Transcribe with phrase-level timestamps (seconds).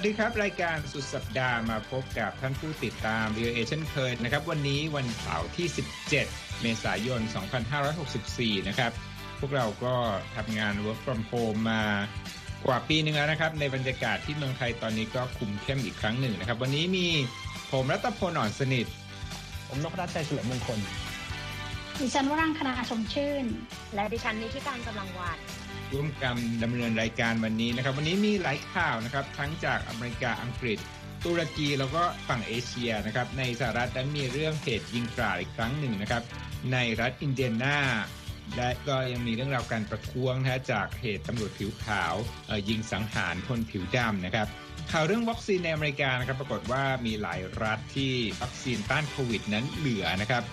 [0.00, 5.66] วัสดีครับ รายการสุดสัปดาห์มาพบกับท่านผู้ติดตาม VOA เช่นเคยนะครับ วันนี้วันเสาร์ที่
[6.10, 7.20] 17 เมษายน
[7.94, 8.92] 2564 นะครับ
[9.40, 9.94] พวกเราก็
[10.36, 11.84] ทำงาน work from home มา
[12.66, 17.06] กว่าปีนึงแล้วนะครับ ในบรรยากาศที่เมืองไทยตอนนี้ก็คุมเข้มอีกครั้งหนึ่งนะครับ วันนี้มี
[17.72, 18.86] ผมรัตพลอ่อนสนิท
[19.68, 20.78] ผมนพรัตน์ชัยเฉลิมมงคล
[21.98, 23.44] ดิฉันวรังคณาชมชื่น
[23.94, 25.38] และดิฉันนิติการกำลังวาน
[25.92, 30.78] ร่วมกันดำเนินรายการวันนี้นะครับ วันนี้มีหลายข่าวนะครับ ทั้งจากอเมริกาอังกฤษ
[31.24, 36.22] ตุรกีแล้วก็ฝั่งเอเชียนะครับ ในสหรัฐนั้นมีเรื่องเหตุยิงกราดอีกครั้งหนึ่งนะครับ
[36.72, 37.78] ในรัฐอินเดียนา
[38.56, 42.14] และก็ยังมีเรื่องราวการประท้วงนะจากเหตุตำรวจผิวขาว
[42.68, 44.46] ยิงสังหารคนผิวดำนะครับ
[44.92, 50.44] ข่าวเรื่องวัคซีนในอเมริกานะครับปรากฏว่ามีหลายรัฐที่วัคซีนต้านโควิดนั้นเหลือนะครับ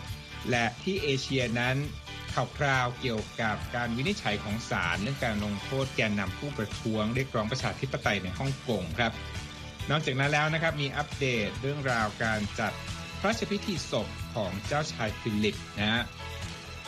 [0.51, 1.75] และที่เอเชียนั้น
[2.35, 9.11] ข่าวเกี่ยวกับการวินิจฉัยของศาลเรื่องการลงโทษแกนนำผู้ประท้วงเรียกร้องประชาธิปไตยในฮ่องกงครับ
[9.91, 12.71] นอกจากนั้นแล้วนะครับมีอัปเดตเรื่องราวการจัด
[13.19, 16.03] พระราชพิธีศพของเจ้าชายฟิลิปนะฮะ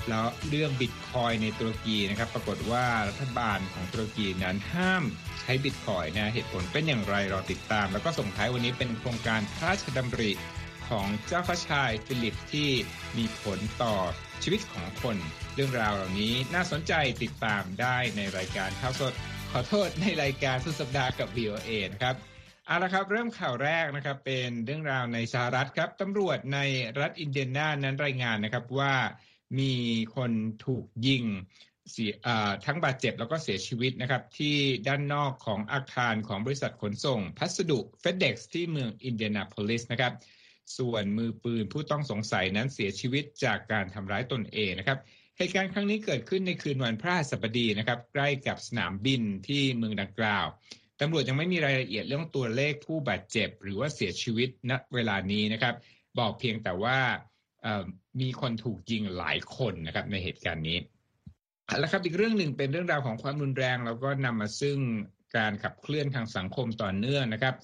[0.09, 5.03] แล้วเรื่องบิตคอยน์ในตุรกีนะครับปรากฏว่ารัฐบาลของตุรกีนั้นห้าม
[5.41, 10.31] ใช้บิตคอยน์นะเหตุผลเป็นอย่างไรรอติดตาม แล้วก็ส่งท้ายวันนี้เป็นโครงการพระราชดำริ
[10.89, 12.69] ของเจ้าฟ้าชายฟิลิปที่
[13.17, 13.95] มีผลต่อ
[14.43, 15.17] ชีวิตของคน
[15.55, 16.93] เรื่องราวเหล่านี้น่าสนใจ
[17.23, 19.13] ติดตามได้ในรายการข่าวสด
[19.51, 22.15] ขอโทษในรายการสุดสัปดาห์กับ VOA นะครับ
[22.65, 26.59] เอาละครับเริ่มข่าวแรกนะครับเป็นเรื่องราวในสหรัฐครับตำรวจใน
[26.99, 28.95] รัฐอินเดียนานั้นรายงานนะครับว่า
[29.59, 29.73] มี
[30.15, 30.31] คน
[30.65, 31.25] ถูกยิง
[32.65, 34.55] ทั้งบาดเจ็บแล้วก็เสียชีวิตนะครับที่
[34.87, 40.13] ด้านนอกของอาคารของบริษัทขนส่ง พัสดุ FedEx ที่เมืองอินเดียนาโพลิสนะครับ
[40.77, 44.99] ส่วนมือปืนผู้ต้องสงสัยนั้นเสียชีวิตจากการทำร้ายตนเองนะครับ
[45.37, 50.45] เหตุการณ์ครั้งนี้เกิดขึ้นในคืนวันพระศัสบดีนะครับใกล้กับสนามบินที่เมืองดังกล่าว
[51.01, 55.75] ตำรวจยังไม่มีรายละเอียดเรื่องตัวเลขผู้บาดเจ็บ หรือว่าเสียชีวิตณเวลานี้นะครับ
[56.19, 56.97] บอกเพียงแต่ว่า
[58.21, 60.77] มีคนถูกยิงหลายคนนะครับในเหตุการณ์นี้
[61.79, 64.77] แล้วครับอีกเรื่องหนึ่งเป็นเรื่องราวของความรุนแรง แล้วก็นำมาซึ่ง
[65.37, 67.55] การขับเคลื่อนทางสังคมต่อเนื่องนะครับ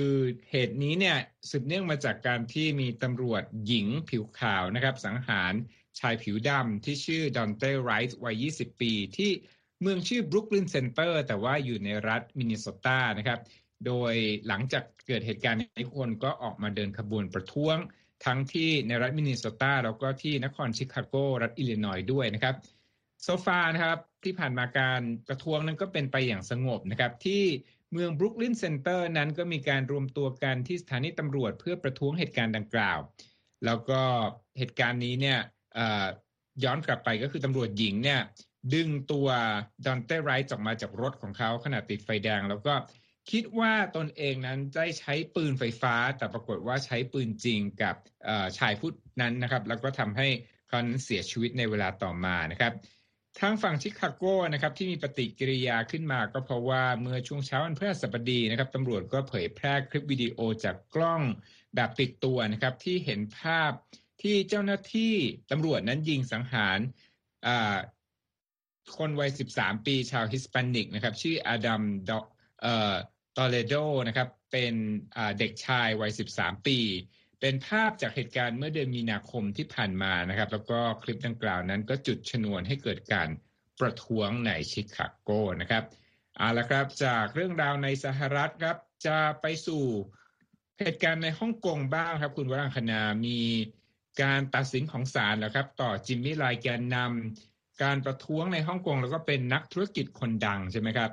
[0.00, 0.18] คือ
[0.50, 1.16] เหตุนี้เนี่ย
[1.50, 5.52] สืบเนื่องมาจากการที่มีตำรวจหญิงผิวขาวนะครับ สังหาร
[5.98, 9.30] ชายผิวดำที่ชื่อดอนเต้ไรท์วัย 20 ปี ที่
[9.80, 13.40] เมืองชื่อบรุกลินเซนเตอร์แต่ว่าอยู่ในรัฐมินนิโซตานะครับ
[13.86, 14.14] โดย
[14.48, 17.76] หลังจากเกิดเหตุการณ์นี้คนก็ออกมาเดินขบวนประท้วง
[18.24, 22.54] ทั้งที่ในรัฐมินนิโซตาแล้วก็ที่นครชิคาโกรัฐอิลลินอยด้วยนะครับ
[23.22, 27.42] โซฟานะครับที่ผ่านมาการประท้วงนั้นก็เป็นไปอย่างสงบนะครับที่
[27.92, 32.98] เมืองบรุกลินเซ็นเตอร์นั้นก็มีการรวมตัวกันที่สถานีตำรวจเพื่อประท้วงเหตุการณ์ดังกล่าว
[33.64, 34.00] แล้วก็
[34.58, 35.38] เหตุการณ์นี้เนี่ย
[36.64, 38.20] ย้อนกลับไปก็คือตำรวจหญิงเนี่ย
[38.74, 39.28] ดึงตัว
[39.86, 42.74] ดอนเต้ไรท์ออกมาจากรถของเขาขณะติดไฟแดง แล้วก็
[43.30, 47.96] คิดว่าตนเองนั้นได้ใช้ปืนไฟฟ้า แต่ปรากฏว่าใช้ปืนจริงกับ
[48.58, 50.28] ชายผู้นั้นนะครับ แล้วก็ทำให้
[50.68, 52.72] เขานั้นเสียชีวิตในเวลาต่อมานะครับ
[53.40, 61.22] ทางฝั่งชิคาโกนะครับที่มีปฏิกิริยาขึ้นมาก็เพราะว่าเมื่อช่วงเช้าวันพฤหัสบดีนะครับตำรวจก็เผยแพร่คลิปวิดีโอจากกล้อง
[61.74, 63.72] แบบติดตัวนะครับที่เห็นภาพ
[64.22, 65.14] ที่เจ้าหน้าที่
[65.50, 66.78] ตำรวจนั้นยิงสังหาร
[68.96, 71.82] คนวัย 13 ปีชาวฮิสแปนิกนะครับชื่ออดัม
[73.36, 73.74] ตอเลโด
[74.08, 74.74] นะครับเป็น
[75.38, 76.78] เด็กชายวัย 13 ปี
[77.40, 83.28] เป็นภาพจากเหตุการณ์เมื่อเดือนมีนาคมที่ผ่านมานะครับ แล้วก็คลิปดังกล่าวนั้นก็จุดชนวนให้เกิดการ
[83.80, 85.30] ประท้วงในชิคาโก
[85.60, 85.84] นะครับ
[86.36, 88.76] เอาละครับจากเรื่องราวในสหรัฐครับ
[89.06, 89.84] จะไปสู่
[90.80, 93.38] เหตุการณ์ในฮ่องกงบ้างครับ คุณวรังคณามี
[94.22, 101.10] การตัดสินของศาลแล้วครับ ต่อจิมมี่ไลแกนนำการประท้วงในฮ่องกงแล้วก็เป็นนักธุรกิจคนดังใช่ไหมครับ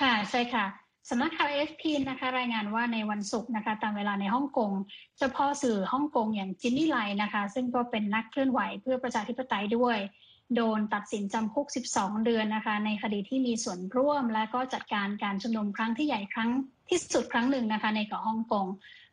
[0.00, 0.66] ค่ะใช่ค่ะ
[1.10, 4.70] สำนักข่าว AFP นะคะรายงานว่าในวันศุกร์นะคะตามเวลาในฮ่องกง
[5.16, 9.96] เจ้าพ่อสื่อฮ่องกงอย่างจินนี่ไลนะคะ ซึ่งก็เป็นนักเคลื่อนไหวเพื่อประชาธิปไตยด้วย
[10.54, 16.50] โดนตัดสินจำคุก 12 เดือนนะคะ ในคดีที่มีส่วนร่วม และก็จัดการการชุมนุมครั้งที่ใหญ่ครั้ง
[16.90, 18.66] ที่สุดครั้งหนึ่งนะคะ ในเกาะฮ่องกง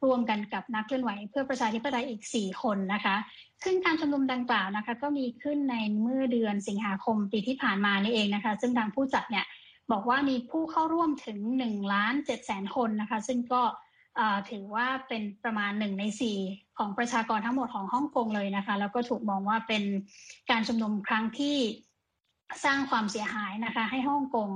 [0.03, 3.15] ร่วมกันกับนักเคลื่อนไหวเพื่อประชาธิปไตยอีก 4 คนนะคะ
[3.63, 9.45] ซึ่งการชุมนุมดังกล่าวนะคะ ก็มีขึ้นในเมื่อเดือนสิงหาคมปีที่ผ่านมานี่เองนะคะ ซึ่งทางผู้จัดเนี่ย
[9.91, 13.61] บอกว่ามีผู้เข้าร่วมถึง1ล้าน7แสนคนนะคะ ซึ่งก็
[14.49, 16.37] ถือว่าเป็นประมาณหนึ่งในสี่
[16.77, 19.83] ของประชากรทั้งหมดของฮ่องกงเลยนะคะ แล้วก็ถูกมองว่าเป็น
[20.49, 21.57] การชุมนุมครั้งที่
[22.65, 24.49] สร้างความเสียหายนะคะ ให้ฮ่องกง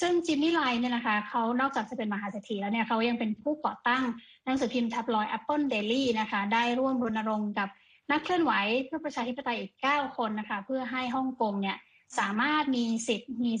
[0.00, 4.02] ซึ่งจิมมี่ไลน์เนี่ยนะคะเขานอกจากจะเป็นมหาเศรษฐีแล้วเนี่ยเขายังเป็นผู้ก่อตั้ง
[4.44, 7.68] หนังสือพิมพ์ทับลอย Apple Daily นะคะ ได้ร่วมรณรงค์กับ
[8.10, 8.52] นักเคลื่อนไหว
[8.84, 11.76] เพื่อประชาธิปไตยอีก 9 คนนะคะ เพื่อให้ฮ่องกงเนี่ย
[12.18, 13.52] สามารถมีสิทธิ์มี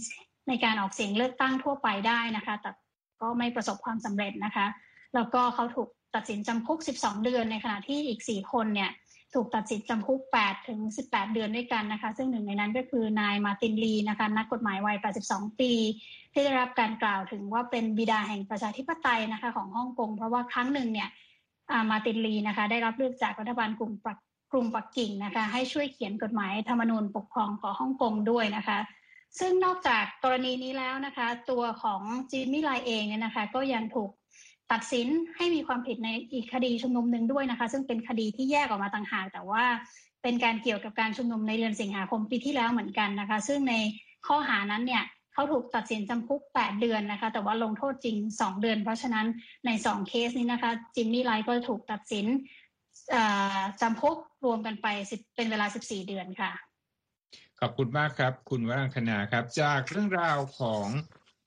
[0.48, 2.70] ในการออกเสียงเลือกตั้งทั่วไปได้นะคะ แต่
[3.22, 4.66] ก็ไม่ประสบความสำเร็จนะคะ
[5.14, 8.90] แล้วก็เขาถูกตัดสินจำคุก 12 เดือนในขณะที่อีก 4 คนเนี่ย
[9.34, 10.80] ถูกตัดสินจำคุก 8 ถึง
[11.10, 14.96] 18 เดือนด้วยกันนะคะ ซึ่งหนึ่งในนั้นก็คือนายมาตินลีนะคะ นักกฎหมายวัย
[15.28, 15.72] 82 ปี
[16.32, 21.08] ที่ได้รับการกล่าวถึงว่าเป็นบิดาแห่งประชาธิปไตยนะคะ ของฮ่องกง เพราะว่าครั้งหนึ่งเนี่ย
[21.90, 23.92] มาตินลีนะคะ ได้รับเลือกจากรัฐบาลกลุ่ม
[24.52, 28.78] กรุงปักกิ่งนะคะ ให้ช่วยเขียนกฎหมายธรรมนูญปกครองของฮ่องกงด้วยนะคะ
[29.38, 32.02] ซึ่งนอกจากกรณีนี้แล้วนะคะ ตัวของ
[32.32, 34.10] จีนมิไลเองเนี่ยนะคะ ก็ยังถูก
[34.72, 39.64] ตัดสินให้มีความผิดในอีกคดีชุมนุมหนึ่งด้วยนะคะ ซึ่งเป็นคดีที่แยกออกมาต่างหากแต่ว่า
[40.22, 43.74] เป็นการเกี่ยวกับการชุมนุมในเดือนสิงหาคมปีที่แล้วเหมือนกันนะคะ ซึ่งใน
[44.26, 45.02] ข้อหานั้นเนี่ย
[45.32, 49.26] เขาถูกตัดสินจำคุก 8 เดือนนะคะ แต่ว่าลงโทษจริง 2 เดือน เพราะฉะนั้น
[49.66, 52.26] ใน 2 เคสนี้นะคะ จิมมี่ไลก็ถูกตัดสิน
[53.80, 54.86] จำคุกรวมกันไป
[55.36, 56.52] เป็นเวลา 14 เดือนค่ะ
[57.64, 60.86] ขอบคุณมากครับ คุณวรังคณาครับ จากเรื่องราวของ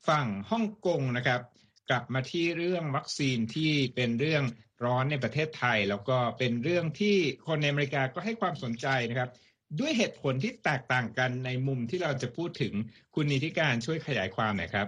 [0.07, 1.41] ฝั่งฮ่องกงนะครับ
[1.89, 4.43] กลับมาที่เรื่องวัคซีนที่เป็นเรื่อง
[4.85, 7.15] ร้อนในประเทศไทย แล้วก็เป็นเรื่องที่
[7.47, 9.29] คนในอเมริกาก็ให้ความสนใจนะครับ
[9.79, 12.73] ด้วยเหตุผลที่แตกต่างกันในมุมที่เราจะพูดถึง
[13.15, 14.87] คุณนิติการช่วยขยายความหน่อยครับ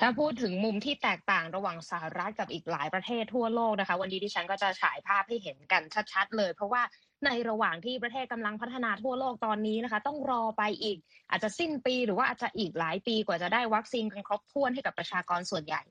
[0.00, 5.82] ถ้าพูดถึงมุมที่แตกต่างระหว่างสหรัฐกับอีกหลายประเทศทั่วโลกนะคะ วันนี้ดิฉันก็จะฉายภาพให้เห็นกัน
[6.12, 6.82] ชัดๆเลย เพราะว่า
[7.24, 10.98] ในระหว่างที่ประเทศกำลังพัฒนาทั่วโลกตอนนี้นะคะ ต้องรอไปอีก
[11.30, 15.82] อาจจะสิ้นปีหรือว่าอาจจะอีกหลายปีกว่าจะได้วัคซีนกันครบถ้วนให้กับประชากรส่วนใหญ่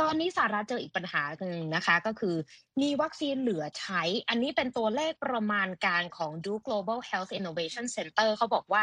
[0.00, 2.36] ตอนนี้สหรัฐเจออีกปัญหาหนึ่งนะคะ ก็คือ
[2.80, 8.82] มีวัคซีนเหลือใช้ อันนี้เป็นตัวเลขประมาณการของ Duke Global Health Innovation Center เขาบอกว่า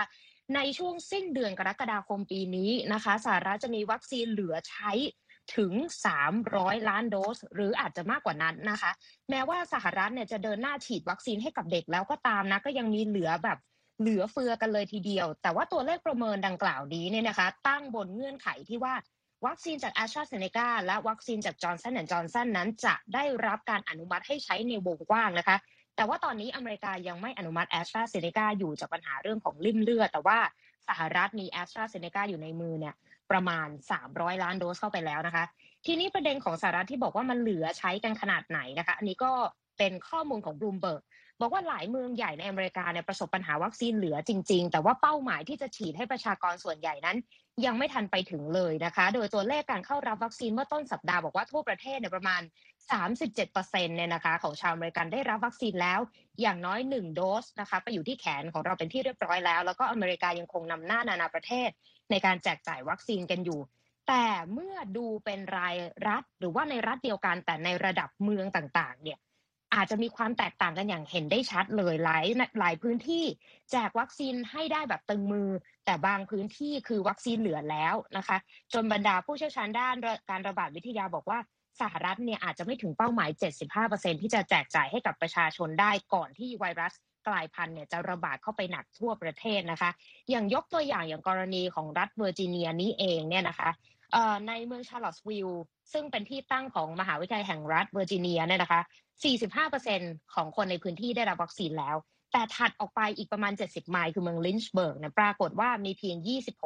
[0.56, 4.92] ในช่วงสิ้นเดือนกรกฎาคมปีนี้นะคะสหรัฐจะมีวัคซีนเหลือใช้
[5.56, 5.74] ถึง
[6.31, 8.92] 300 ล้านโดส หรืออาจจะมากกว่านั้นนะคะ
[9.30, 13.57] แม้ว่าสหรัฐเนี่ยจะเดินหน้าฉีดวัคซีนให้กับเด็กแล้วก็ตามนะก็ยังมีเหลือแบบ
[14.00, 18.94] เหลือเฟือกันเลยทีเดียว แต่ว่าตัวเลขประเมินดังกล่าวนี้เนี่ยนะคะ ตั้งบนเงื่อนไขที่ว่า
[19.45, 25.57] วัคซีนจากแอสตราเซเนกาและวัคซีนจากจอห์นสันแอนด์จอห์นสันนั้นจะได้รับการอนุมัติให้ใช้ในวงกว้างนะคะ
[25.95, 30.39] แต่ว่าตอนนี้อเมริกายังไม่อนุมัติแอสตราเซเนกาอยู่จากปัญหาเรื่องของลิ่มเลือด แต่ว่า
[30.88, 32.95] สหรัฐมีแอสตราเซเนกาอยู่ในมือเนี่ย
[33.31, 33.68] ประมาณ
[34.06, 35.45] 300 ล้านโดสเข้าไปแล้วนะคะ
[35.86, 39.31] ทีนี้ประเด็นของสหรัฐที่บอกว่ามันเหลือใช้กันขนาดไหนนะคะ อันนี้ก็
[39.77, 41.04] เป็นข้อมูลของบลูมเบิร์ก
[41.42, 47.18] บอกว่าหลายเมืองใหญ่ในอเมริกาเนี่ยประสบปัญหาวัคซีนเหลือจริง ๆ แต่ว่าเป้าหมายที่จะฉีดให้ประชากรส่วนใหญ่นั้น
[47.66, 52.42] ยังไม่ทันไปถึงเลยนะคะ โดยตัวเลขการเข้ารับวัคซีนเมื่อต้นสัปดาห์บอกว่าทั่วประเทศเนี่ยประมาณ
[53.04, 56.00] 37%เนี่ยนะคะของชาวอเมริกันได้รับวัคซีนแล้ว
[56.42, 61.69] อย่างน้อย 1 โดสนะคะไปอยู่ที่แขนของเราเป็นที่เรียบร้อยแล้ว แล้วก็อเมริกายังคงนำหน้านานาประเทศ
[62.12, 63.60] ในการแจกจ่ายวัคซีนกันอยู่
[64.07, 65.75] แต่เมื่อดูเป็นราย
[66.07, 69.19] รัฐหรือว่าในรัฐเดียวกัน แต่ในระดับเมืองต่างๆ เนี่ย
[69.75, 72.25] อาจจะมีความแตกต่างกันอย่างเห็นได้ชัดเลยหลาย
[72.60, 73.25] หลายพื้นที่
[73.72, 75.50] แจกวัคซีนให้ได้แบบตึงมือ
[75.86, 78.38] แต่บางพื้นที่คือวัคซีนเหลือแล้วนะคะ
[78.74, 79.96] จนบรรดาผู้เชี่ยวชาญด้าน
[80.30, 81.40] การระบาดวิทยาบอกว่า
[81.81, 83.30] สหรัฐเนี่ยอาจจะไม่ถึงเป้าหมาย
[83.78, 86.94] 75%ที่จะแจกจ่ายให้กับประชาชนได้ก่อนที่ไวรัส
[87.27, 89.89] กลายพันธุ์เนี่ยจะระบาดเข้าไปหนักทั่วประเทศนะคะ
[90.30, 93.69] อย่างยกตัวอย่างอย่างกรณีของรัฐเวอร์จิเนียนี้เองเนี่ยนะคะ
[94.48, 95.63] ในเมืองชาร์ลอตสวิลล์
[95.94, 98.81] ซึ่งเป็นที่ตั้งของมหาวิทยาลัยแห่งรัฐเวอร์จิเนียเนี่ยนะคะ
[99.57, 101.95] 45%ของคนในพื้นที่ได้รับวัคซีนแล้ว
[102.31, 106.18] แต่ถัดออกไปอีกประมาณ 70 ไมล์คือเมืองลินช์เบิร์กเนี่ยปรากฏว่ามีเพียง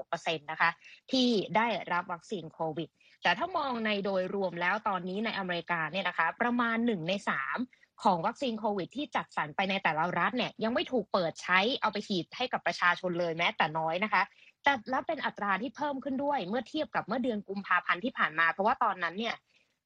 [0.01, 0.69] 26%นะคะ
[1.11, 2.89] ที่ได้รับวัคซีนโควิด
[3.23, 7.13] แต่ถ้ามองในโดยรวมแล้วตอนนี้ในอเมริกาเนี่ยนะคะ ประมาณ 1 ใน
[7.53, 14.23] 3 ของวัคซีนโควิด ที่จัดสรรไปในแต่ละรัฐเนี่ยยังไม่ถูกเปิดใช้เอาไปฉีดให้กับประชาชนเลยแม้แต่น้อยนะคะ
[14.63, 19.35] แต่แล้วเป็นอัตราที่เพิ่มขึ้นด้วย เมื่อเทียบกับเมื่อเดือนกุมภาพันธ์ที่ผ่านมา เพราะว่าตอนนั้นเนี่ย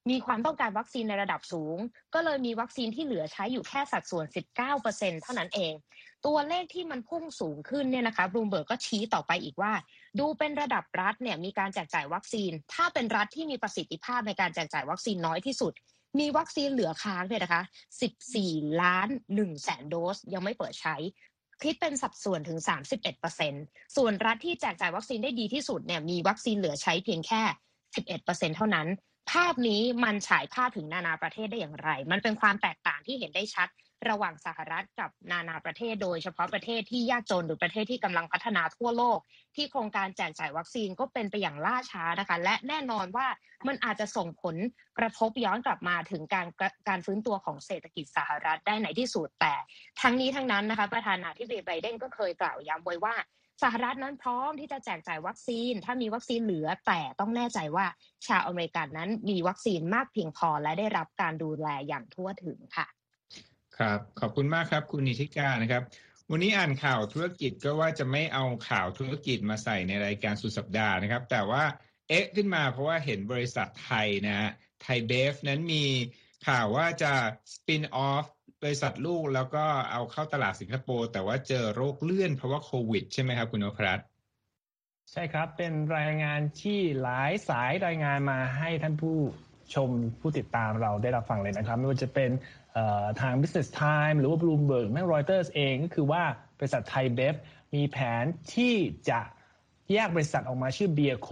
[0.09, 1.77] มีความต้องการวัคซีนในระดับสูง
[2.13, 4.25] ก็เลยมีวัคซีนที่เหลือใช้อยู่แค่สัดส่วน
[4.73, 5.73] 19%เท่านั้นเอง
[6.25, 9.73] ตัวเลขที่มันพุ่งสูงขึ้นเนี่ยนะคะบลูมเบิร์กก็ชี้ต่อไปอีกว่า
[10.19, 15.73] ดูเป็นระดับรัฐเนี่ยมีการแจกจ่ายวัคซีน ถ้าเป็นรัฐที่มีประสิทธิภาพในการแจกจ่ายวัคซีนน้อยที่สุด
[16.19, 17.63] มีวัคซีนเหลือค้างเนี่ยนะคะ
[18.21, 20.95] 14 ล้าน1แสนโดสยังไม่เปิดใช้
[21.61, 22.59] คิดเป็นสัดส่วนถึง
[23.27, 27.41] 31%ส่วนรัฐที่แจกจ่ายวัคซีนได้ดีที่สุดเนี่ยมีวัคซีนเหลือใช้เพียงแค่
[27.99, 28.87] 11%เท่านั้น
[29.31, 33.67] ภาพนี้มันฉายภาพถึงนานาประเทศได้อย่างไร มันเป็นความแตกต่างที่เห็นได้ชัด
[34.09, 39.19] ระหว่างสหรัฐกับนานาประเทศ โดยเฉพาะประเทศที่ยากจนหรือประเทศที่กำลังพัฒนาทั่วโลก
[39.55, 43.27] ที่โครงการแจกจ่ายวัคซีนก็เป็นไปอย่างล่าช้านะคะ และแน่นอนว่า
[43.67, 44.55] มันอาจจะส่งผล
[44.97, 46.47] กระทบย้อนกลับมาถึงการ
[46.89, 49.53] การฟื้นตัวของเศรษฐกิจสหรัฐได้ในที่สุดแต่
[50.01, 53.15] ทั้งนี้ทั้งนั้นนะคะประธานาธิบดีไบเดนก็เคยกล่าวย้ำไว้ว่า
[53.63, 57.85] สหรัฐนั้นพร้อมที่จะแจกจ่ายวัคซีน ถ้ามีวัคซีนเหลือแต่ต้องแน่ใจว่า
[58.27, 62.87] ชาวอเมริกันนั้นมีวัคซีนมากเพียงพอและได้รับการดูแลอย่างทั่วถึงค่ะ
[63.77, 65.83] ครับ ขอบคุณมากครับคุณนิติกานะครับ
[66.31, 71.63] วันนี้อ่านข่าวธุรกิจก็ว่าจะไม่เอาข่าวธุรกิจมาใส่ในรายการสุดสัปดาห์นะครับ แต่ว่า
[72.07, 74.51] เอ๊ะขึ้นมาเพราะว่าเห็นบริษัทไทยนะ
[74.81, 75.85] ไทยเบฟนั้นมี
[76.47, 77.13] ข่าวว่าจะ
[77.53, 78.25] สปินออฟ
[78.63, 84.03] บริษัทลูกแล้วก็เอาเข้าตลาดสิงคโปร์แต่ว่าเจอโรคเลื่อนเพราะว่าโควิด ใช่ไหมครับคุณนพรัตน
[85.11, 89.17] ใช่ครับ เป็นรายงานที่หลายสายรายงานมาให้ท่านผู้
[89.75, 89.89] ชม
[90.19, 92.29] ผู้ติดตามเราได้รับฟังเลยนะครับ ไม่ว่าจะเป็น
[93.21, 96.23] ทาง Business Time หรือว่า Bloomberg แม้ Reuters เองก็คือว่า
[96.59, 97.35] บริษัทไทยเบฟ
[97.73, 98.73] มีแผนที่
[99.09, 99.19] จะ
[99.91, 101.29] แยกบริษัทออกมาชื่อเบียโค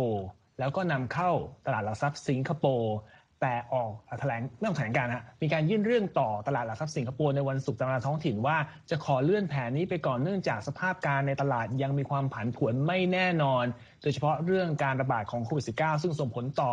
[0.59, 1.31] แล้วก็นำเข้า
[1.65, 2.95] ตลาดหลักทรัพย์สิงคโปร์
[3.41, 8.57] แต่ออกแถลงเรื่องแถลงการฮะมีการยื่นเรื่องต่อตลาดหลักทรัพย์สิงคโปร์ในวันศุกร์ตามเวลาท้องถิ่นว่า
[8.89, 13.65] จะขอเลื่อนแผนนี้ไปก่อนเนื่องจากสภาพการในตลาดยังมีความผันผวนไม่แน่นอน
[14.01, 16.71] โดยเฉพาะเรื่องการระบาดของโควิด -19 ซึ่งส่งผลต่อ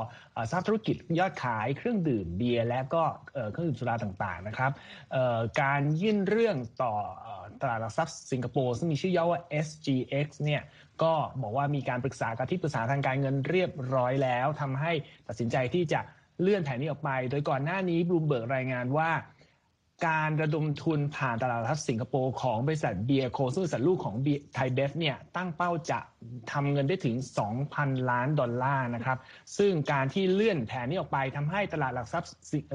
[0.49, 3.03] สภาพธุรกิจยอดขายเครื่องดื่มเบียร์และก็
[3.53, 4.73] เครื่องดื่มสุราต่างๆนะครับ
[5.63, 6.95] การยื่นเรื่องต่อ
[7.63, 10.63] ตลาดหลักทรัพย์สิงคโปร์ซึ่งมีชื่อย่อว่า SGX เนี่ย
[11.03, 14.93] ก็บอกว่ามีการปรึกษากับที่ปรึกษาทางการเงินเรียบร้อยแล้วทำให้
[15.29, 16.01] ตัดสินใจที่จะ
[16.41, 19.11] เลื่อนแผนนี้ออกไป โดยก่อนหน้านี้บลูมเบิร์กรายงานว่า
[20.09, 24.17] การระดมทุนผ่านตลาดหลักทรัพย์สิงคโปร์ของบริษัทเบียร์โคซึ่งบริษัทลูกของ
[24.55, 25.99] ไทยเบฟเนี่ยตั้งเป้าจะ
[26.53, 27.17] ทำเงินได้ถึง
[27.63, 29.19] 2,000 ล้านดอลลาร์นะครับ
[29.59, 32.31] ซึ่งการที่เลื่อนแผนนี้ออกไปทำให้ตลาดหลักทรัพย์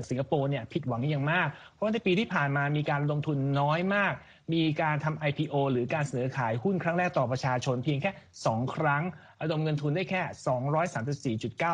[0.09, 4.13] สิงคโปร์เนี่ยผิดหวังอย่างมาก เพราะในปีที่ผ่านมามีการลงทุนน้อยมาก
[4.53, 8.11] มีการทำ IPO หรือการเสนอขายหุ้นครั้งแรกต่อประชาชนเพียงแค่
[8.43, 9.03] 2 ครั้ง
[9.43, 10.21] ระดมเงินทุนได้แค่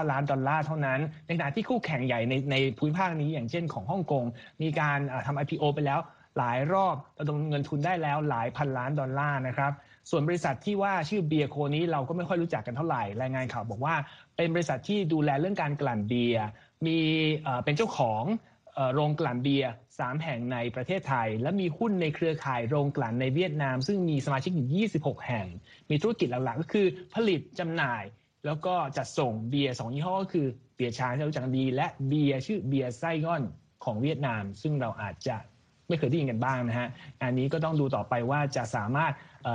[0.03, 4.23] 234.9 ล้านดอลลาร์เท่านั้น ในขณะที่คู่แข่งใหญ่ในในภูมิภาคนี้อย่างเช่นของฮ่องกง
[4.61, 5.99] มีการทำ IPO ไปแล้ว
[6.38, 9.71] หลายรอบระดมเงินทุนได้แล้วหลายพันล้านดอลลาร์นะครับ
[10.09, 13.95] ส่วนบริษัทที่ว่าชื่อเบียร์โคนี้เราก็ไม่ค่อยรู้จักกันเท่าไหร่ รายงานข่าวบอกว่า
[14.38, 16.45] เป็นบริษัทที่ดูแลเรื่องการกลั่นเบียร์
[16.85, 16.97] มี
[17.63, 18.23] เป็นเจ้าของ
[18.93, 25.45] โรงกลั่นเบียร์3แห่งในประเทศไทย และมีหุ้นในเครือข่ายโรงกลั่นในเวียดนาม ซึ่งมีสมาชิกอยู่ 26 แห่ง
[25.89, 28.03] มีธุรกิจหลักๆ ก็คือผลิตจำหน่าย
[28.45, 33.43] แล้วก็จัดส่งเบียร์สองยี่ห้อก็คือเบียร์ช้างที่เรารู้จักดี และเบียร์ชื่อเบียร์ไซ่ง่อน
[33.83, 35.36] ของเวียดนาม ซึ่งเราอาจจะ
[35.88, 36.88] ไม่เคยได้ยินกันบ้างนะฮะ
[37.21, 39.13] อันนี้ก็ต้องดูต่อไปว่าจะสามารถ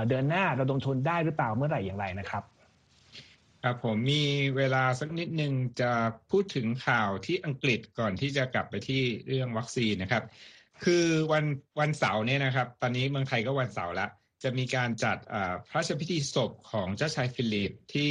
[0.08, 2.42] เดินหน้าระดมทุนได้หรือเปล่าเมื่อไหร่อย่างไรนะครับ
[3.66, 4.24] ครับผมมี
[4.56, 5.92] เวลาสักนิดนึงจะ
[6.30, 10.24] พูดถึงข่าวที่อังกฤษก่อนที่จะกลับไปที่เรื่องวัคซีนนะครับ
[10.84, 11.44] คือวัน
[11.80, 14.10] วันเสาร์เนี่ยนะครับ ตอนนี้เมืองไทยก็วันเสาร์แล้ว
[14.42, 15.16] จะมีการจัด
[15.68, 18.10] พระราชพิธีศพของเจ้าชายฟิลิปที่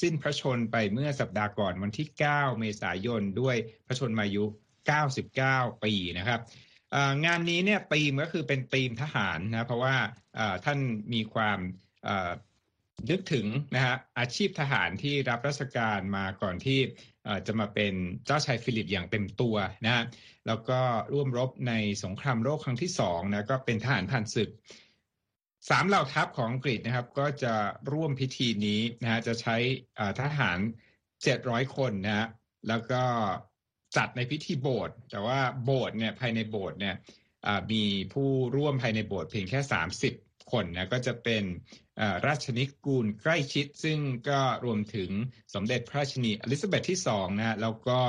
[0.00, 3.56] สิ้นพระชนไปเมื่อสัปดาห์ก่อนวันที่ 9 เมษายนด้วย
[3.86, 4.44] พระชนมายุ
[5.14, 6.40] 99 ปีนะครับ
[7.26, 9.94] งานนี้เนี่ยธีมก็คือเป็นธีมทหารนะเพราะว่า
[10.64, 10.78] ท่าน
[11.12, 11.58] มีความ
[13.10, 16.80] นึกถึงนะฮะอาชีพทหารที่รับราชการมาก่อนที่
[17.46, 17.94] จะมาเป็น
[18.26, 20.04] เจ้าชายฟิลิปอย่างเต็มตัวนะฮะ
[20.46, 20.80] แล้วก็
[21.12, 21.72] ร่วมรบใน
[22.04, 24.50] สงครามโลกครั้งที่สองนะก็เป็นทหารผ่านศึก
[25.70, 27.54] สามเหล่าทัพของอังกฤษนะครับ ก็จะ
[27.92, 29.56] ร่วมพิธีนี้นะฮะจะใช้
[30.20, 30.58] ทหาร
[31.22, 32.28] เจ็ดร้อยคนนะฮะ
[32.68, 33.02] แล้วก็
[33.96, 36.96] จัดในพิธีโบสถ์แต่ว่าโบสถ์เนี่ยภายในโบสถ์เนี่ย
[37.72, 40.14] มีผู้ร่วมภายในโบสถ์เพียงแค่สามสิบ
[40.52, 41.44] คนนะก็จะเป็น
[42.26, 45.10] ราชนิกูลใกล้ชิด ซึ่งก็รวมถึง
[45.54, 48.00] สมเด็จพระราชินีอลิซาเบธที่สองนะแล้วก็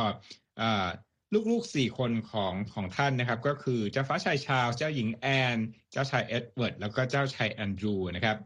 [1.52, 5.58] ลูกๆสี่คนของของท่านนะครับ ก็คือเจ้าฟ้าชายชาว เจ้าหญิงแอน
[5.92, 8.38] เจ้าชายเอ็ดเวิร์ด แล้วก็เจ้าชายแอนดรูนะครับ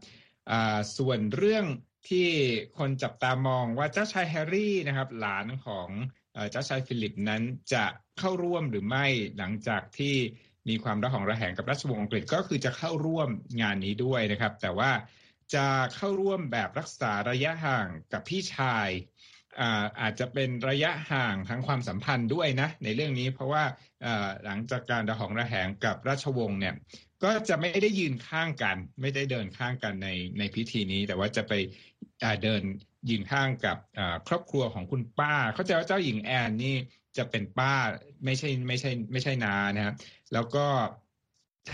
[0.96, 1.64] ส่วนเรื่อง
[2.08, 2.28] ที่
[2.78, 5.88] คนจับตามองว่าเจ้าชายแฮร์รี่นะครับ หลานของ
[6.50, 7.42] เจ้าชายฟิลิปนั้น
[7.72, 7.84] จะ
[8.18, 9.06] เข้าร่วมหรือไม่
[9.38, 10.16] หลังจากที่
[10.70, 13.28] มีความระหองระแหงกับราชวงศ์อังกฤษก็คือจะเข้าร่วม
[13.62, 14.90] งานนี้ด้วยนะครับ แต่ว่า
[15.54, 18.88] จะเข้าร่วมแบบรักษาระยะห่างกับพี่ชาย
[19.60, 23.64] อาอาจจะเป็นระยะห่างทางความสัมพันธ์ด้วยนะ ในเรื่องนี้เพราะว่า
[24.44, 26.74] หลังจากการระหองระแหงกับราชวงศ์เนี่ย
[27.24, 30.08] ก็จะไม่ได้ยืนข้างกัน ไม่ได้เดินข้างกันใน
[30.38, 31.52] ในพิธีนี้ แต่ว่าจะไป
[32.42, 32.62] เดิน
[33.08, 33.76] ยืนข้างกับ
[34.28, 36.76] ครอบครัวของคุณป้า เขาจะว่าเจ้าหญิงแอนน์นี่
[37.16, 37.74] จะเป็นป้า
[38.24, 39.94] ไม่ใช่ไม่ใช่ไม่ใช่นานะครับ
[40.32, 40.66] แล้วก็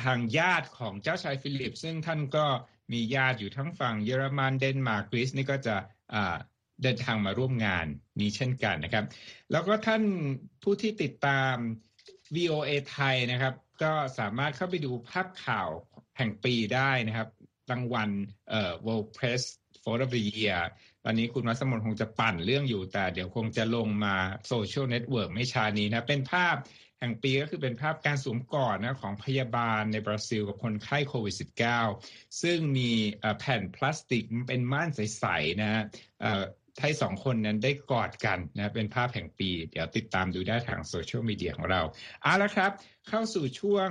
[0.03, 2.47] ทางญาติของเจ้าชายฟิลิป ซึ่งท่านก็
[2.93, 5.77] มีญาติอยู่ทั้งฝั่งเยอรมันเดนมาร์กกรีซนี่ก็จะ
[6.83, 7.87] เดินทางมาร่วมงาน
[8.21, 9.05] นี้เช่นกันนะครับ
[9.53, 10.03] แล้วก็ท่าน
[10.63, 11.55] ผู้ที่ติดตาม
[12.37, 15.69] VOA ไทยนะครับ ก็สามารถเข้าไปดูภาพข่าว
[16.17, 17.29] แห่งปีได้นะครับ
[17.71, 18.11] รางวัล
[18.51, 19.43] เอ่อ World Press
[19.83, 20.61] Photo of the Year
[21.05, 24.15] ตอนนี้คุณวัสมนคงจะปั่นเรื่องอยู่แต่เดี๋ยวคงจะลงมา
[24.49, 26.57] โซเชียลเน็ตเวิร์กไม่ช้านี้นะ เป็นภาพ
[26.99, 31.35] แห่งปีก็คือเป็นภาพการสวมกอดนะของพยาบาลในบราซิลกับคนไข้โควิด
[31.87, 32.91] -19 ซึ่งมี
[33.39, 35.83] แผ่นพลาสติกเป็นม่านใสๆนะฮะ
[36.83, 41.83] ให้สองคนนั้นได้กอดกันนะเป็นภาพแห่งปี เดี๋ยวติดตามดูได้ทางโซเชียลมีเดียของเรา
[42.23, 42.71] เอาละครับ
[43.09, 43.89] เข้าสู่ช่วง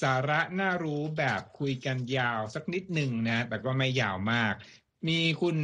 [0.00, 4.54] สาระน่ารู้แบบคุยกันยาวสักนิดหนึ่งนะ แต่ก็ไม่ยาวมาก
[5.08, 5.56] มีคุณ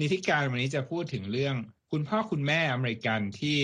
[0.00, 1.54] นิติการวันนี้จะพูดถึงเรื่อง
[1.90, 3.58] คุณพ่อคุณแม่อเมริกันที่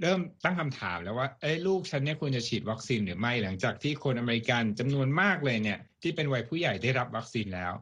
[0.00, 7.72] เริ่มตั้งคำถามแล้วว่าเอ้ลูกฉันเนี่ยควรจะฉีดวัคซีนหรือไม่หลังจากที่คนอเมริกันจำนวนมากเลยเนี่ย ที่เป็นวัยผู้ใหญ่ได้รับวัคซีนแล้ว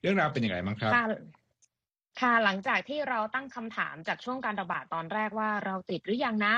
[0.00, 0.92] เรื่องราวเป็นอย่างไรบ้างครับ
[2.20, 6.54] ค่ะหลังจากที่เราตั้งคำถามจากช่วงการระบาดตอนแรกว่าเราติดหรือยังนะ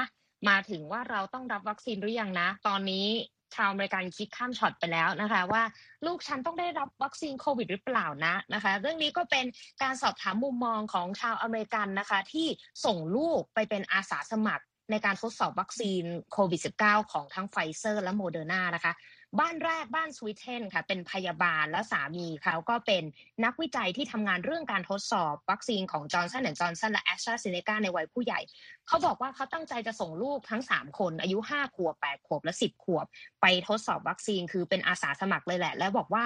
[0.48, 3.06] มาถึงว่าเราต้องรับวัคซีนหรือยังนะ ตอนนี้
[3.54, 5.62] ชาวอเมริกันคิดข้ามช็อตไปแล้วนะคะ ว่า
[6.06, 9.44] ลูกฉันต้องได้รับวัคซีนโควิดหรือเปล่านะนะคะ เรื่องนี้ก็เป็น
[9.82, 12.46] การสอบถามมุมมองของชาวอเมริกันนะคะ ที่
[12.84, 18.92] ส่งลูกไปเป็นอาสาสมัครในการทดสอบวัคซีนโควิด -19 ของทั้งไฟเซอร์และโมเดอร์นานะคะ
[19.40, 23.02] บ้านแรกบ้านสวิตเทนค่ะ เป็นพยาบาลและสามีเขาก็เป็น
[23.44, 28.40] นักวิจัยที่ทำงานเรื่องการทดสอบวัคซีนของจอห์นสันและจอห์นสันและแอสตราเซเนกาในวัยผู้ใหญ่
[28.88, 33.06] เขาบอกว่าเขาตั้งใจจะส่งลูกทั้ง 3 คน อายุ 5 ขวบ 8 ขวบ และ 10 ขวบ
[33.42, 36.24] ไปทดสอบวัคซีนคือเป็นอาสาสมัครเลยแหละ และบอกว่า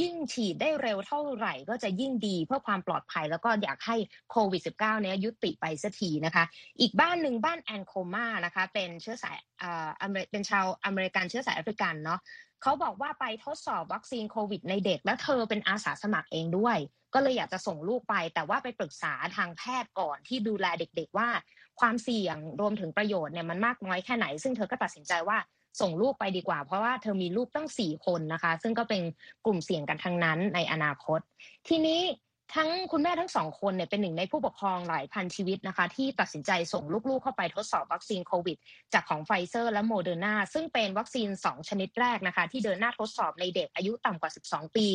[0.00, 3.96] ยิ่งฉีดได้เร็วเท่าไหร่ก็จะยิ่งดีเพื่อความปลอดภัยแล้วก็อยากให้
[4.30, 6.44] โควิด -19 เนี้ยยุติไปสักทีนะคะ
[6.80, 9.88] อีกบ้านหนึ่งบ้านแอนโคมานะคะเป็นเชื้อสายอ่า
[10.30, 12.20] เป็นชาวอเมริกันเชื้อสายแอฟริกันเนาะ
[12.62, 16.78] เขาบอกว่าไปทดสอบวัคซีนโควิดในเด็ก และเธอเป็นอาสาสมัครเองด้วย
[17.14, 21.28] ก็เลยอยากจะส่งลูกไป แต่ว่าไปปรึกษาทางแพทย์ก่อนที่ดูแลเด็ก ๆ ว่า
[21.80, 25.38] ความเสี่ยงรวมถึงประโยชน์เนี่ยมันมากน้อยแค่ไหน ซึ่งเธอก็ตัดสินใจว่า
[25.80, 29.02] ส่งลูกไปดีกว่า เพราะว่าเธอมีลูกตั้งสี่คนนะคะ ซึ่งก็เป็น
[29.46, 31.20] กลุ่มเสี่ยงกันทั้งนั้นในอนาคต
[31.68, 32.00] ทีนี้
[32.54, 38.56] ทั้งคุณแม่ทั้งสองคนเนี่ยเป็นหนึ่งในผู้ปกครองหลายพันชีวิตนะคะ ที่ตัดสินใจส่งลูกๆเข้าไปทดสอบวัคซีนโควิด
[38.94, 44.86] จากของไฟเซอร์และโมเดอร์นาซึ่งเป็นวัคซีน 2 ชนิดแรกนะคะ ที่เดินหน้าทดสอบในเด็กอายุต่ำกว่า 12 ปี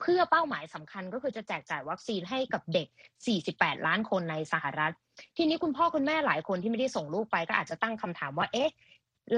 [0.00, 2.88] เพื่อเป้าหมายสำคัญก็คือจะแจกจ่ายวัคซีนให้กับเด็ก
[3.36, 4.92] 48 ล้านคนในสหรัฐ
[5.36, 8.70] ทีนี้คุณพ่อคุณแม่หลายคนที่ไม่ได้ส่งลูกไปก็อาจจะตั้งคำถามว่าเอ๊ะ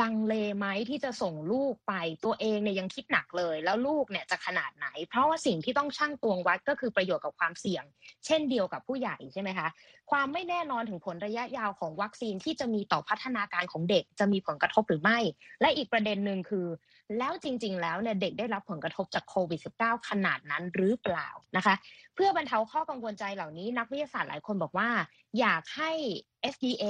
[0.03, 7.85] ลังเลไหมที่จะส่งลูกไปตัวเองเนี่ยยังคิดหนักเลย แล้วลูกเนี่ยจะขนาดไหน เพราะว่าสิ่งที่ต้องชั่งตวงวัดก็คือประโยชน์กับความเสี่ยง
[8.27, 9.69] เช่นเดียวกับผู้ใหญ่ใช่ไหมคะ
[10.11, 15.19] ความไม่แน่นอนถึงผลระยะยาวของวัคซีนที่จะมีต่อพัฒนาการของเด็กจะมีผลกระทบหรือไม่
[15.61, 16.67] และอีกประเด็นหนึ่งคือ
[17.19, 21.75] แล้วจริง ๆ แล้วเนี่ยเด็กได้รับผลกระทบจากโควิด -19 ขนาดนั้นหรือเปล่านะคะ
[22.15, 24.89] เพื่อบรรเทาข้อกังวลใจเหล่านี้นักวิทยาศาสตร์หลายคนบอกว่า
[25.41, 25.93] อยากให้
[26.53, 26.85] FDA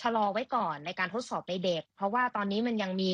[0.00, 3.10] ชะลอไว้ก่อนในการทดสอบในเด็ก เพราะว่าตอนนี้มันยังมี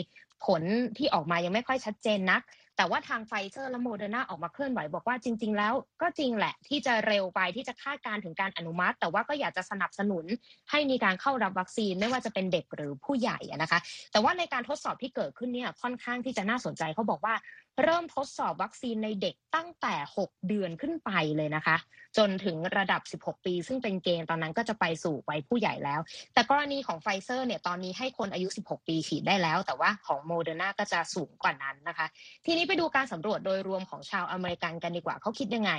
[0.47, 0.63] ผล
[0.99, 2.43] ที่ออกมายังไม่ค่อยชัดเจนนัก
[2.77, 10.25] แต่ว่าทางไฟเซอร์และโมเดอร์นาออกมาเคลื่อนไหวบอกว่าจริง ๆ แล้วก็จริงแหละที่จะเร็วไปที่จะคาดการณ์ถึงการอนุมัติ แต่ว่าก็อยากจะสนับสนุน
[10.71, 13.79] ให้มีการเข้ารับวัคซีนไม่ว่าจะเป็นเด็กหรือผู้ใหญ่นะคะ
[14.13, 17.35] แต่ว่าในการทดสอบที่เกิดขึ้นเนี่ยค่อนข้างที่จะน่าสนใจเขาบอกว่า
[17.83, 21.77] เริ่มทดสอบวัคซีนในเด็กตั้งแต่ 6 เดือนขึ้นไปเลยนะคะ
[22.19, 26.01] จนถึงระดับ 16 ปี ซึ่งเป็นเกณฑ์ตอนนั้นก็จะไปสู่วัยผู้ใหญ่แล้ว
[26.35, 32.07] แต่กรณีของไฟเซอร์เนี่ยตอนนี้ให้คนอายุ 16 ปีฉีดได้แล้ว แต่ว่าของโมเดอร์นาก็จะสูงกว่านั้นนะคะ
[32.47, 35.73] ทีนี้ไปดูการสำรวจโดยรวมของชาวอเมริกันกันดีกว่าเขาคิดยังไง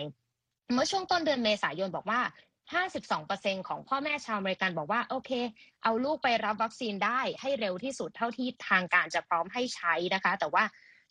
[0.73, 2.21] เมื่อช่วงต้นเดือนเมษายนบอกว่า
[2.93, 5.31] 52%ของพ่อแม่ชาวอเมริกันบอกว่า โอเค
[5.83, 10.63] เอาลูกไปรับวัคซีนได้ให้เร็วที่สุดเท่าที่ทางการจะพร้อมให้ใช้นะคะ แต่ว่า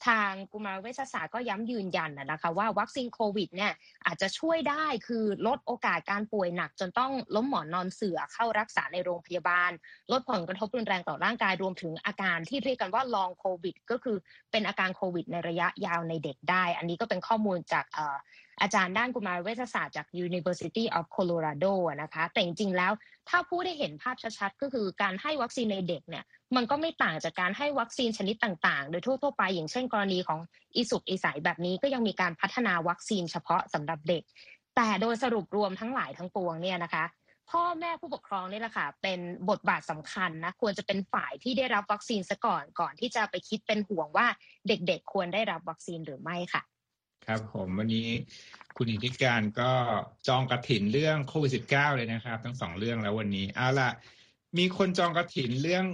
[0.07, 3.73] ทางกุมารเวชศาสตร์ก็ย้ำยืนยันนะคะว่าวัคซีนโควิดเนี่ย
[4.07, 9.71] อาจจะช่วยได้คือลดโอกาสการป่วยหนัก จนต้องล้มหมอนนอนเสื่อเข้ารักษาในโรงพยาบาล
[10.13, 14.17] ลดผลกระทบรุนแรงต่อร่างกายรวมถึงอาการที่เรียกกันว่า Long COVID ก็คือ
[14.53, 17.85] เป็นอาการโควิด ในระยะยาวในเด็กได้ อันนี้ก็เป็นข้อมูลจาก
[18.61, 22.93] อาจารย์ด้านกุมารเวชศาสตร์จาก University of Colorado นะคะ แต่จริงๆแล้ว
[23.29, 26.25] ถ้าพูดได้เห็นภาพชัดๆ ก็คือการให้วัคซีนในเด็กเนี่ย
[26.57, 30.41] มันก็ไม่ต่างจากการให้วัคซีนชนิดต่างๆ โดยทั่วๆไปอย่างเช่นกรณีของ
[30.77, 34.23] อีสุกอีสายแบบนี้ก็ยังมีการพัฒนาวัคซีนเฉพาะสำหรับเด็ก
[34.77, 37.05] แต่โดยสรุปรวมทั้งหลายทั้งปวงเนี่ยนะคะ
[37.51, 44.27] พ่อแม่ผู้ปกครองนี่แหละค่ะเป็นบทบาทสำคัญนะควรจะเป็นฝ่ายที่ได้รับวัคซีนซะก่อนก่อนที่จะไปคิดเป็นห่วงว่า
[44.69, 46.63] เด็กๆ ควรได้รับวัคซีนหรือไม่ค่ะ
[47.27, 48.09] ครับผมวันนี้
[48.77, 49.71] คุณอิทธิการก็
[50.29, 53.91] จองกระถินเรื่องโควิดสิบเก้าเลยนะครับ ทั้งสองเรื่องแล้ววันนี้เอาล่ะ
[54.59, 55.85] มีคนจองกระถินเรื่อง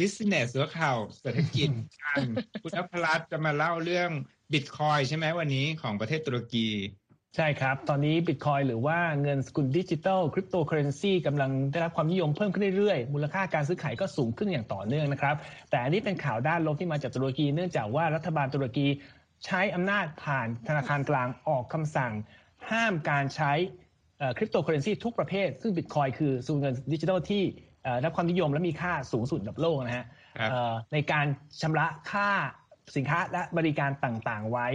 [0.00, 1.70] business หรือข่าวเศรษฐกิจ
[2.02, 2.20] กัน
[2.62, 4.10] คุณอัพรัตจะมาเล่าเรื่อง
[4.52, 6.68] บิตคอยน์ใช่ไหมวันนี้ของประเทศตุรกี
[7.36, 15.36] ใช่ครับ ตอนนี้บิตคอยหรือว่าเงินสกุลดิจิตอลคริปโตเคอร์เรนซีกำลังได้รับความนิยมเพิ่มขึ้นเรื่อยๆ มูลค่าการซื้อขายก็สูงขึ้นอย่างต่อเนื่องนะครับ
[15.70, 18.86] แต่อันนี้เป็นข่าวด้านลบที่มาจากตุรกีเนื่องจากว่ารัฐบาลตุรกี
[19.46, 22.12] ใช้อำนาจผ่านธนาคารกลางออกคำสั่ง
[22.70, 23.52] ห้ามการใช้
[24.36, 27.42] คริปโตเคอร์เรนซีทุกประเภท ซึ่งบิตคอยน์คือสกุลเงินดิจิทัลที่
[28.04, 30.06] รับความนิยมและมีค่าสูงสุดระดับโลกนะฮะ
[30.92, 31.26] ในการ
[31.60, 32.30] ชำระค่า
[32.96, 34.68] สินค้าและบริการต่างๆ ไว้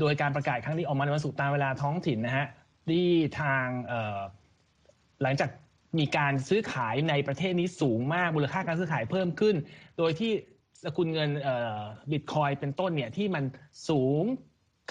[0.00, 2.46] โดยการประกาศครั้งนี้ออกมาในวันศุกร์ตามเวลาท้องถิ่นนะฮะ
[2.88, 3.08] ที่
[3.40, 3.66] ทาง
[5.22, 5.50] หลังจาก
[5.98, 9.56] มีการซื้อขายในประเทศนี้สูงมากมูลค่าการซื้อขายเพิ่มขึ้น
[9.98, 10.32] โดยที่
[10.84, 11.30] สกุลเงิน
[12.10, 13.44] บิตคอยเป็นต้นเนี่ยที่มัน
[13.88, 14.24] สูง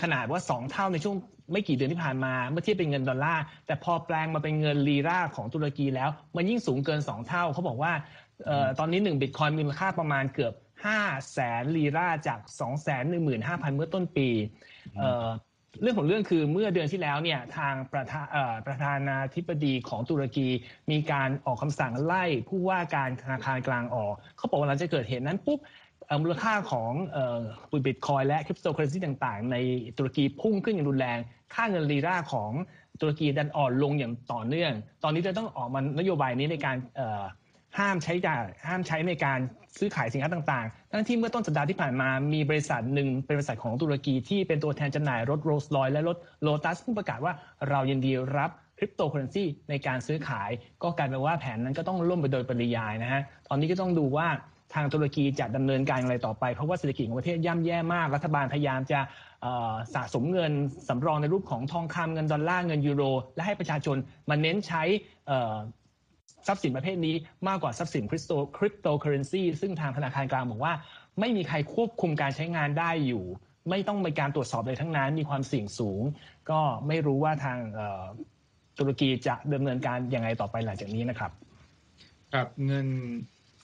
[0.01, 1.15] ขนาดว่า 2 เท่าในช่วง
[1.51, 7.93] ไม่กี่เดือนที่ผ่านมา เมื่อเทียบเป็นเงินดอลลาร์ แต่พอแปลงมาเป็นเงินลีราของตุรกีแล้ว มันยิ่งสูงเกิน 2 เท่า เขาบอกว่า
[8.79, 10.53] ตอนนี้1บิตคอยมีมูลค่าประมาณเกือบ
[10.93, 13.17] 5 แสนลีราจาก 2 1 5 0 0
[13.71, 14.29] 0 เมื่อต้นปี
[15.81, 18.27] เรื่องของเรื่องคือเมื่อเดือนที่แล้วเนี่ยทางประธาน
[18.67, 20.47] ประธานาธิบดีของตุรกี
[20.91, 25.59] มีการออกคำสั่งไล่ผู้ว่าการธนาคารกลางออก เขาบอกว่าหลังจากเกิดเหตุนั้นปุ๊บ
[26.21, 26.91] มูลค่าของ
[27.85, 29.57] บิตคอยน์และคริปโตเคอร์เรนซีต่างๆ ใน
[29.97, 31.19] ตุรกีพุ่งขึ้นอย่างรุนแรง
[31.53, 32.51] ค่าเงินลีราของ
[33.01, 36.77] ตุรกีดันอ่อนลงอย่างต่อเนื่อง ตอนนี้จะต้องออกมานโยบายนี้ในการ
[37.79, 39.39] ห้ามใช้จ่ายห้ามใช้ในการ
[39.77, 47.33] ซื้อขายสินค้าต่างๆ ทั้งที่เมื่อต้นสัปดาห์ที่ผ่านมามีบริษัทหนึ่งเป็นบริษัทของตุรกีที่เป็นตัวแทนจำหน่ายรถโรลส์รอยซ์และรถโลตัสที่ประกาศว่า
[47.69, 50.49] เรายินดีรับคริปโตเคอร์เรนซีในการซื้อขาย
[50.83, 54.27] ก็กลายเป็นว่าแผนนั้นก็ต้องล่มไปโดยปริยายนะฮะ ตอนนี้ก็ต้องดูว่า
[54.73, 58.99] ทางตุรกีจะดำเนินการอะไรต่อไป เพราะว่าเศรษฐกิจของประเทศย่ำแย่มาก รัฐบาลพยายามจะ
[59.93, 60.51] สะสมเงิน
[60.87, 63.03] สำรองในรูปของทองคำเงินดอลลาร์เงินยูโร
[63.35, 63.97] และให้ประชาชน
[64.29, 64.83] มาเน้นใช้
[66.47, 67.15] ทรัพย์สินประเภทนี้
[67.47, 70.73] มากกว่าทรัพย์สินคริปโตคริปโตเคอร์เรนซีซึ่งทางธนาคารกลางบอกว่า
[71.19, 73.25] ไม่มีใครควบคุมการใช้งานได้อยู่
[73.69, 76.01] ไม่ต้องมีการตรวจสอบเลยทั้งนั้นมีความเสี่ยงสูง
[76.49, 77.57] ก็ไม่รู้ว่าทาง
[78.77, 81.31] ตุรกีจะดำเนินการยังไงต่อไปหลังจากนี้นะครับ
[82.33, 82.87] ครับเงิน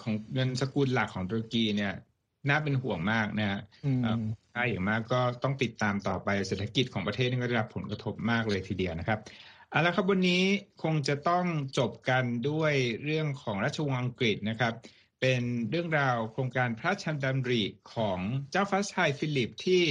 [0.01, 1.93] ของเงินสกุลหลักของตุรกีเนี่ย
[2.49, 3.61] น่าเป็นห่วงมากนะฮะ
[4.53, 9.19] ถ้าอย่างมากก็ต้องติดตามต่อไปเศรษฐกิจของประเทศนี่ก็ได้รับผลกระทบมากเลยทีเดียวนะครับ
[9.69, 10.43] เอาละครับวันนี้
[10.83, 11.45] คงจะต้อง
[11.77, 14.73] จบกันด้วยเรื่องของราชวงศ์อังกฤษนะครับ
[15.21, 18.19] เป็นเรื่องราวโครงการพระราชดำริของ
[18.51, 19.83] เจ้าฟ้าชายฟิลิปที่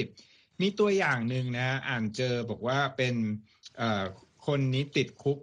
[0.60, 3.14] มีตัวอย่างหนึ่งนะอ่านเจอบอกว่าเป็น
[4.46, 5.38] คนนี้ติดคุก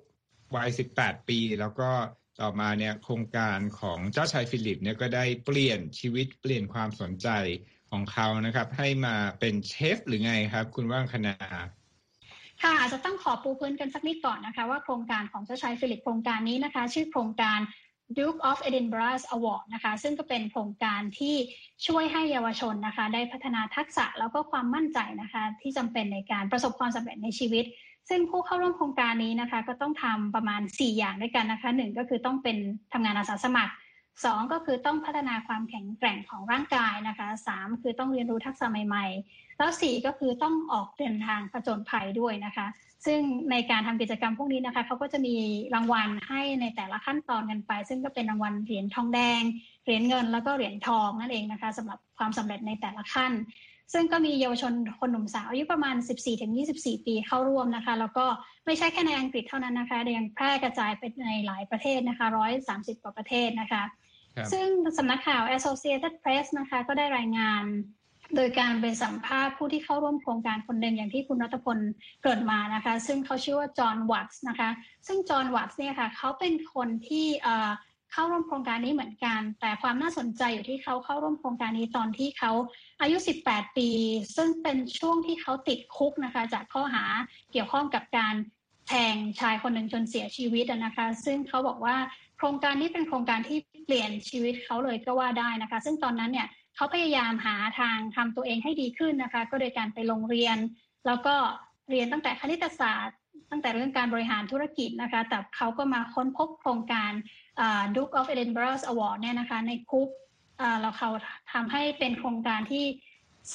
[0.56, 1.89] วัย18 ปี แล้วก็
[2.41, 7.30] ต่อมาเนี่ยโครงการของเจ้าชายฟิลิปเนี่ยก็ได้เปลี่ยนชีวิตเปลี่ยนความสนใจ
[7.91, 11.36] ของเขานะครับ ให้มาเป็นเชฟหรือไงครับ คุณวรางคณา
[12.62, 17.60] ค่ะอาจจะต้องขอปูพื้นกันสักนิดก่อนนะคะว่าโครงการของเจ้าชายฟิลิปโครงการนี้นะคะ ชื่อโครงการ
[18.17, 21.36] Duke of Edinburgh Award นะคะซึ่งก็เป็นโครงการที่
[21.88, 27.65] ช่วยให้เยาวชนนะคะ ได้พัฒนาทักษะแล้วก็ความมั่นใจนะคะ ที่จำเป็นในการประสบความสำเร็จในชีวิต
[28.10, 32.58] ซึ่งผู้เข้าร่วมโครงการนี้นะคะ ก็ต้องทำประมาณ 4 อย่างด้วยกันนะคะหนึ่งก็คือต้องเป็น
[32.93, 33.74] ทำงานอาสาสมัคร
[34.26, 42.67] สองก็คือต้องพัฒนาความแข็งแกร่งของร่างกายนะคะสามคือต้องเรียนรู้ทักษะใหม่ๆ แล้วสี่ก็คือต้องออกเดินทางผจญภัยด้วยนะคะ
[43.06, 43.19] ซึ่ง
[43.52, 45.36] ในการทำกิจกรรมพวกนี้นะคะเขาก็จะมี
[45.76, 49.41] รางวัลให้ในแต่ละขั้นตอนกันไป ซึ่งก็เป็นรางวัลเหรียญทองแดง
[49.84, 53.32] เหรียญเงินแล้วก็เหรียญทองนั่นเองนะคะสำหรับความสำเร็จในแต่ละขั้น
[53.93, 55.95] ซึ่งก็มีเยาวชนคนหนุ่มสาวอายุประมาณ
[56.52, 58.25] 14-24 ปีเข้าร่วมนะคะ แล้วก็
[58.65, 62.28] ไม่ใช่แค่ในอังกฤษเท่านั้นนะคะยังแพร่กระจายไปในหลายประเทศนะคะ
[62.65, 63.84] 130 กว่าประเทศนะคะ
[64.52, 67.63] ซึ่งสำนักข่าว Associated Press นะคะก็ได้รายงาน
[68.36, 71.78] โดยการไปสัมภาษณ์ผู้ที่เข้าร่วมโครงการคนหนึ่งอย่างที่คุณรัตพล
[72.23, 74.69] เกิดมานะคะ ซึ่งเขาชื่อว่าจอห์นวัตส์นะคะ
[75.08, 77.28] ซึ่งจอห์นวัตส์เนี่ยค่ะเขาเป็นคนที่
[78.13, 82.52] เข้าร่วมโครงการนี้เหมือนกัน แต่ความน่าสนใจอยู่ที่เขาเข้าร่วมโครงการนี้ตอนที่เขา
[83.02, 83.89] อายุ 18 ปี
[84.36, 87.06] ซึ่งเป็นช่วงที่เขาติดคุกนะคะ จากข้อหา
[87.52, 88.36] เกี่ยวข้องกับการ
[88.88, 91.98] แทงชายคนหนึ่งจนเสียชีวิตนะคะ ซึ่งเขาบอกว่า
[92.38, 100.58] โครงการนี้เป็นโครงการที่เปลี่ยนชีวิตเขาเลยก็ว่าได้นะคะ ซึ่งตอนนั้นเนี่ยเขาพยายามหาทางทำตัวเองให้ดีขึ้นนะคะ ก็โดยการไปโรงเรียน
[101.08, 101.36] แล้วก็
[101.89, 103.17] เรียนตั้งแต่คณิตศาสตร์
[103.51, 107.12] ตั้งแต่เรื่องการบริหารธุรกิจนะคะ แต่เขาก็มาค้นพบโครงการ
[107.95, 110.09] Duke of Edinburgh Award เนี่ยนะคะในคุก
[110.81, 111.09] แล้วเขา
[111.53, 112.85] ทำให้เป็นโครงการที่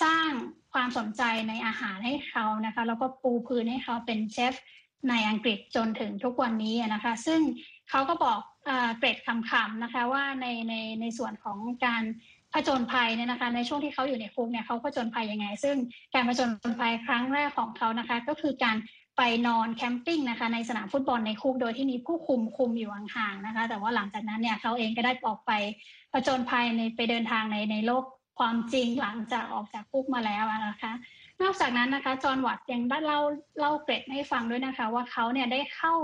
[0.02, 0.30] สร้าง
[0.72, 4.54] ความสนใจในอาหารให้เขานะคะ แล้วก็ปูพื้นให้เขาเป็นเชฟ
[5.10, 7.40] ในอังกฤษจนถึงทุกวันนี้นะคะ ซึ่ง
[7.90, 8.38] เขาก็บอก
[8.98, 12.02] เกรดคำๆนะคะว่าในในในส่วนของการ
[12.54, 15.76] ผจญภัยเนี่ยนะคะในช่วงที่เขาอยู่ในคุกเนี่ยเขาผจญภัยยังไง ซึ่ง
[16.14, 18.76] การผจญภัยครั้งแรกของเขานะคะ ก็คือการ
[19.16, 25.52] ไปนอนแคมปิ้งนะคะในสนามฟุตบอลในคุกโดยที่มีผู้คุมคุมอยู่ห่างๆนะคะ แต่ว่าหลังจากนั้นเนี่ยเขาเองก็ได้ออกไป
[26.12, 28.04] ผจญภัยในไปเดินทางในในโลก
[28.38, 30.92] ความจริงหลังจากออกจากคุกมาแล้วนะคะ
[31.42, 33.20] นอกจากนั้นนะคะจอห์นวัตยังได้เล่า
[33.60, 35.94] เล่าเกร็ดให้ฟังด้วยนะคะ ว่าเขาเนี่ยได้เข้า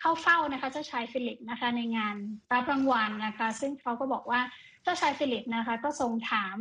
[0.00, 2.16] เข้าเฝ้านะคะ เจ้าชายฟิลิปนะคะ ในงาน
[2.52, 4.40] รับรางวัลนะคะ ซึ่งเขาก็บอกว่า
[4.82, 6.56] เจ้าชายฟิลิปนะคะ ก็ทรงถาม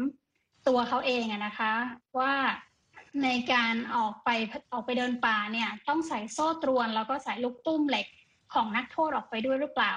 [0.67, 1.71] ตัวเขาเองนะคะ
[2.19, 2.33] ว่า
[3.23, 4.29] ในการออกไป
[4.73, 8.07] ออกไปเดินป่าเนี่ยต้องใส่โซ่ตรวน แล้วก็ใส่ลูกตุ้มเหล็ก
[8.53, 9.93] ของนักโทษออกไปด้วยหรือเปล่า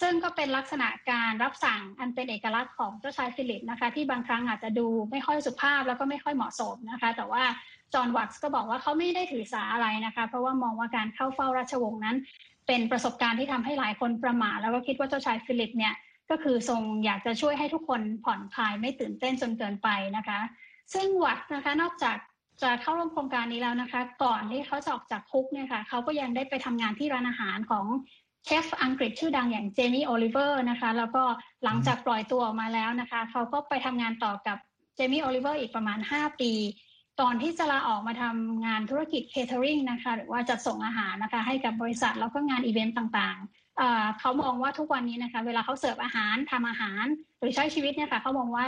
[0.00, 7.42] ซึ่งก็เป็นลักษณะการรับสั่งอันเป็นเอกลักษณ์ของเจ้าชายฟิลิปนะคะ ที่บางครั้งอาจจะดูไม่ค่อยสุภาพแล้วก็ไม่ค่อยเหมาะสมนะคะ แต่ว่า
[7.94, 12.16] จอห์นวัตส์ก็บอกว่าเขาไม่ได้ถือสาอะไรนะคะ เพราะว่ามองว่าการเข้าเฝ้าราชวงศ์นั้น
[12.66, 15.94] เป็นประสบการณ์ที่ทำให้หลายคนประหม่าแล้วก็คิดว่าเจ้าชายฟิลิปเนี่ย
[16.30, 20.40] ก็คือทรงอยากจะช่วยให้ทุกคนผ่อนคลายไม่ตื่นเต้นจนเกินไปนะคะ
[20.94, 22.16] ซึ่งวัดนะคะนอกจาก
[22.62, 27.86] จะเข้าร่วมโครงการนี้แล้วนะคะ ก่อนที่เขาจะออกจากคุกเนี่ยค่ะเขาก็ยังได้ไปทำงานที่ร้านอาหารของ
[28.44, 31.22] เชฟอังกฤษชื่อดังอย่างเจมี่โอลิเวอร์นะคะ แล้วก็
[31.64, 34.58] หลังจากปล่อยตัวออกมาแล้วนะคะเขาก็ไปทำงานต่อกับ
[34.96, 36.52] เจมี่โอลิเวอร์อีกประมาณ 5 ปี
[37.20, 47.04] ก่อนที่จะลาออกมาทำงานธุรกิจ catering นะคะ หรือว่าจัดส่งอาหารนะคะให้กับบริษัทแล้วก็งานอีเวนต์ต่างๆ เขามองว่าทุกวันนี้นะคะ เวลาเขาเสิร์ฟอาหารทำอาหาร
[47.38, 48.64] หรือใช้ชีวิตเนี่ยค่ะเขามองว่า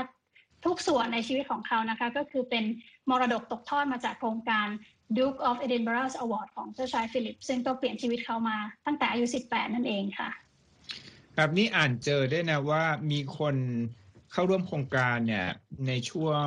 [0.64, 2.64] ทุกส่วนในชีวิตของเขานะคะ ก็คือเป็น
[3.10, 4.68] มรดกตกทอดมาจากโครงการ
[5.16, 10.30] Duke of Edinburgh Award ของเจ้าชายฟิลิป ซึ่งก็เปลี่ยนชีวิตเขามาตั้งแต่อายุ 18 นั่นเองค่ะ
[11.36, 13.56] แบบนี้อ่านเจอได้นะว่ามีคน
[14.32, 15.46] เข้าร่วมโครงการเนี่ย
[15.86, 16.44] ในช่วง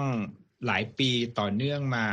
[0.66, 2.08] หลายปีต่อเนื่องมา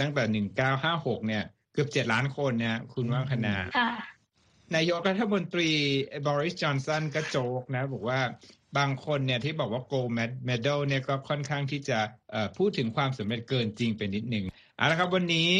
[0.00, 0.44] ตั้งแต่
[0.76, 3.56] 1956 เนี่ย เกือบ 7 ล้านคนเนี่ยคุณว่างคณา
[4.76, 5.70] นายกรัฐมนตรี
[6.26, 8.20] บริสจอนสันก็โจกนะ บอกว่า
[8.78, 10.06] บางคนเนี่ยที่บอกว่าโกล
[10.44, 11.98] เมดัลเนี่ยก็ค่อนข้างที่จะ
[12.56, 14.44] พูดถึงความสำเร็จเกินจริงไปนิดหนึ่ง
[14.76, 15.50] เอาละครับวันนี้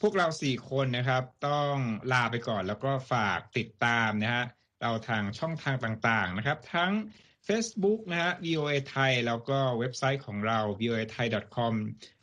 [0.00, 1.74] พวกเราสี่คนนะครับ ต้อง
[2.12, 4.44] ลาไปก่อนแล้วก็ฝากติดตามนะฮะ
[4.82, 6.92] เราทางช่องทางต่างๆนะครับ ทั้ง
[7.48, 11.74] Facebook นะฮะ VOA ไทยแล้วก็เว็บไซต์ของเรา voa thai com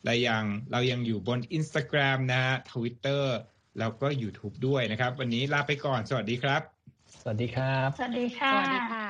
[0.03, 3.23] และยังเรายังอยู่บน Instagram นะฮะ Twitter
[3.79, 6.61] แล้วก็ YouTube ด้วยนะครับ วันนี้ลาไปก่อน สวัสดีครับ
[7.21, 9.04] สวัสดีครับ สวัสดีค่ะสวัสดีค่ะ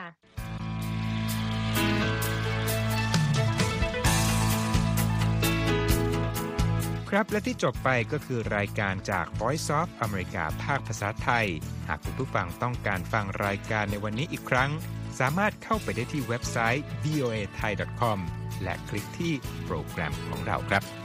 [7.09, 11.45] ครับ และที่จบไปก็คือรายการจาก Voice of America ภาคภาษาไทย
[11.87, 14.69] หากคุณผู้ฟังต้องการฟังรายการในวันนี้อีกครั้ง
[15.19, 18.19] สามารถเข้าไปได้ที่เว็บไซต์ voa thai com
[18.63, 19.33] และคลิกที่
[19.65, 21.04] โปรแกรมของเราครับ